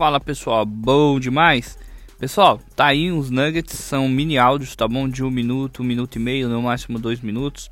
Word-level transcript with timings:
Fala 0.00 0.18
pessoal, 0.18 0.64
bom 0.64 1.20
demais? 1.20 1.78
Pessoal, 2.18 2.58
tá 2.74 2.86
aí 2.86 3.12
uns 3.12 3.28
nuggets, 3.28 3.78
são 3.78 4.08
mini 4.08 4.38
áudios, 4.38 4.74
tá 4.74 4.88
bom? 4.88 5.06
De 5.06 5.22
um 5.22 5.30
minuto, 5.30 5.82
um 5.82 5.84
minuto 5.84 6.16
e 6.16 6.18
meio, 6.18 6.48
no 6.48 6.62
máximo 6.62 6.98
dois 6.98 7.20
minutos, 7.20 7.68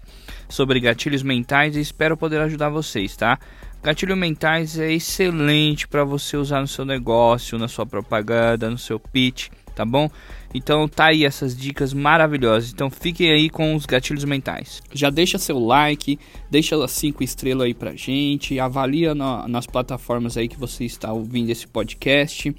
sobre 0.47 0.79
gatilhos 0.79 1.23
mentais 1.23 1.75
e 1.75 1.81
espero 1.81 2.19
poder 2.19 2.43
ajudar 2.43 2.69
vocês, 2.69 3.17
tá? 3.17 3.39
Gatilho 3.83 4.15
mentais 4.15 4.79
é 4.79 4.93
excelente 4.93 5.89
para 5.89 6.05
você 6.05 6.37
usar 6.37 6.61
no 6.61 6.69
seu 6.69 6.85
negócio, 6.85 7.57
na 7.57 7.67
sua 7.67 7.87
propaganda, 7.87 8.69
no 8.69 8.77
seu 8.77 9.01
pitch, 9.01 9.49
tá 9.79 9.85
bom? 9.85 10.11
Então 10.53 10.89
tá 10.89 11.07
aí 11.07 11.25
essas 11.25 11.57
dicas 11.57 11.93
maravilhosas. 11.95 12.73
Então 12.73 12.91
fiquem 12.91 13.31
aí 13.31 13.49
com 13.49 13.77
os 13.77 13.87
gatilhos 13.87 14.25
mentais. 14.25 14.83
Já 14.93 15.09
deixa 15.09 15.39
seu 15.39 15.59
like, 15.59 16.19
deixa 16.51 16.83
as 16.83 16.91
5 16.91 17.23
estrelas 17.23 17.67
aí 17.67 17.75
pra 17.75 17.95
gente, 17.95 18.59
avalia 18.59 19.15
na, 19.15 19.47
nas 19.47 19.67
plataformas 19.67 20.37
aí 20.37 20.49
que 20.49 20.59
você 20.59 20.85
está 20.85 21.13
ouvindo 21.13 21.51
esse 21.51 21.67
podcast. 21.69 22.55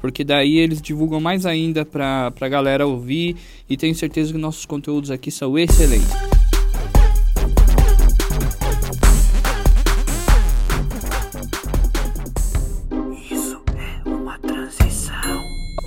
Porque 0.00 0.22
daí 0.22 0.58
eles 0.58 0.80
divulgam 0.80 1.20
mais 1.20 1.44
ainda 1.44 1.84
pra, 1.84 2.30
pra 2.30 2.48
galera 2.48 2.86
ouvir 2.86 3.36
e 3.68 3.76
tenho 3.76 3.94
certeza 3.94 4.32
que 4.32 4.38
nossos 4.38 4.64
conteúdos 4.64 5.10
aqui 5.10 5.30
são 5.30 5.58
excelentes. 5.58 6.39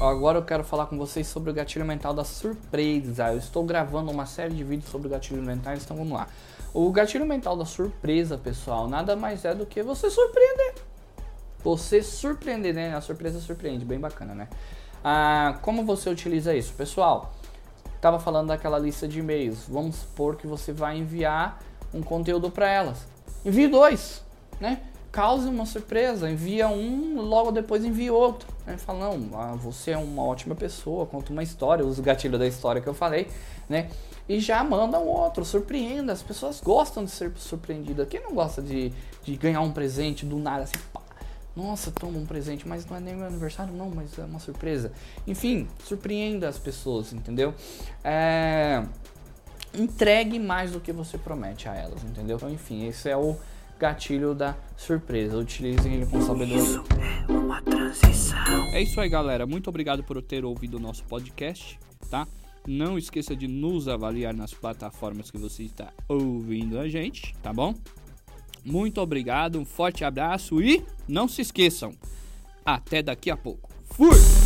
Agora 0.04 0.38
eu 0.38 0.44
quero 0.44 0.66
falar 0.66 0.88
com 0.88 0.98
vocês 0.98 1.26
sobre 1.28 1.50
o 1.50 1.54
gatilho 1.54 1.86
mental 1.86 2.14
da 2.14 2.26
surpresa. 2.26 3.32
Eu 3.32 3.38
estou 3.38 3.64
gravando 3.64 4.12
uma 4.12 4.26
série 4.26 4.54
de 4.54 4.62
vídeos 4.62 4.92
sobre 4.92 5.08
gatilhos 5.08 5.42
mentais, 5.46 5.82
então 5.82 5.96
vamos 5.96 6.12
lá. 6.12 6.28
O 6.74 6.92
gatilho 6.92 7.26
mental 7.26 7.56
da 7.56 7.64
surpresa, 7.64 8.38
pessoal, 8.38 8.90
nada 8.90 9.16
mais 9.16 9.46
é 9.46 9.56
do 9.56 9.66
que 9.66 9.82
você 9.82 10.10
surpreender. 10.10 10.76
Você 11.64 12.04
surpreender, 12.04 12.74
né? 12.74 12.94
A 12.94 13.00
surpresa 13.00 13.40
surpreende, 13.40 13.86
bem 13.86 13.98
bacana, 13.98 14.36
né? 14.36 14.50
Ah, 15.02 15.58
como 15.62 15.86
você 15.86 16.10
utiliza 16.10 16.54
isso? 16.54 16.74
Pessoal, 16.74 17.34
estava 17.96 18.20
falando 18.20 18.50
daquela 18.50 18.78
lista 18.78 19.08
de 19.08 19.20
e-mails. 19.20 19.70
Vamos 19.70 19.96
supor 19.96 20.36
que 20.36 20.46
você 20.46 20.74
vai 20.74 20.98
enviar 20.98 21.64
um 21.94 22.04
conteúdo 22.04 22.52
para 22.52 22.70
elas. 22.70 23.08
Envie 23.46 23.70
dois, 23.70 24.22
né? 24.60 24.82
cause 25.14 25.48
uma 25.48 25.66
surpresa, 25.68 26.30
envia 26.30 26.68
um, 26.68 27.22
logo 27.22 27.52
depois 27.52 27.86
envia 27.86 28.12
outro. 28.12 28.48
Fala, 28.78 29.00
não, 29.00 29.40
ah, 29.40 29.56
você 29.56 29.92
é 29.92 29.98
uma 29.98 30.24
ótima 30.24 30.56
pessoa, 30.56 31.06
conta 31.06 31.32
uma 31.32 31.44
história, 31.44 31.86
usa 31.86 32.02
o 32.02 32.04
gatilho 32.04 32.40
da 32.40 32.48
história 32.48 32.82
que 32.82 32.88
eu 32.88 32.94
falei, 32.94 33.28
né? 33.68 33.90
E 34.28 34.40
já 34.40 34.64
manda 34.64 34.98
um 35.00 35.08
outro, 35.08 35.44
surpreenda. 35.44 36.14
As 36.14 36.24
pessoas 36.24 36.62
gostam 36.62 37.04
de 37.04 37.12
ser 37.12 37.32
surpreendidas. 37.36 38.08
Quem 38.08 38.22
não 38.22 38.34
gosta 38.34 38.62
de, 38.62 38.94
de 39.24 39.36
ganhar 39.36 39.62
um 39.62 39.72
presente 39.72 40.26
do 40.26 40.38
nada 40.38 40.64
assim, 40.64 40.78
pá, 40.94 41.02
nossa, 41.56 41.92
toma 41.92 42.18
um 42.18 42.26
presente, 42.26 42.68
mas 42.68 42.86
não 42.86 42.98
é 42.98 43.00
nem 43.00 43.16
meu 43.16 43.28
aniversário, 43.28 43.74
não, 43.74 43.90
mas 43.90 44.18
é 44.18 44.24
uma 44.24 44.40
surpresa. 44.40 44.92
Enfim, 45.28 45.68
surpreenda 45.84 46.48
as 46.48 46.58
pessoas, 46.58 47.14
entendeu? 47.14 47.54
É... 48.04 48.84
Entregue 49.74 50.40
mais 50.40 50.72
do 50.72 50.80
que 50.80 50.92
você 50.92 51.18
promete 51.18 51.68
a 51.68 51.76
elas, 51.76 52.04
entendeu? 52.04 52.38
Então, 52.38 52.50
enfim, 52.50 52.88
esse 52.88 53.10
é 53.10 53.18
o 53.18 53.36
gatilho 53.80 54.34
da 54.34 54.56
surpresa. 54.78 55.38
Utilizem 55.38 55.96
ele 55.96 56.06
com 56.06 56.22
sabedoria. 56.22 57.43
É 58.74 58.82
isso 58.82 59.00
aí, 59.00 59.10
galera. 59.10 59.46
Muito 59.46 59.70
obrigado 59.70 60.04
por 60.04 60.22
ter 60.22 60.44
ouvido 60.44 60.78
o 60.78 60.80
nosso 60.80 61.04
podcast, 61.06 61.80
tá? 62.10 62.28
Não 62.68 62.98
esqueça 62.98 63.36
de 63.36 63.48
nos 63.48 63.88
avaliar 63.88 64.34
nas 64.34 64.54
plataformas 64.54 65.30
que 65.30 65.38
você 65.38 65.64
está 65.64 65.92
ouvindo 66.08 66.80
a 66.80 66.88
gente, 66.88 67.36
tá 67.42 67.52
bom? 67.54 67.76
Muito 68.64 69.02
obrigado, 69.02 69.60
um 69.60 69.66
forte 69.66 70.06
abraço 70.06 70.62
e 70.62 70.84
não 71.08 71.28
se 71.28 71.42
esqueçam, 71.42 71.94
até 72.66 73.04
daqui 73.04 73.30
a 73.30 73.36
pouco. 73.36 73.70
Fui! 73.84 74.43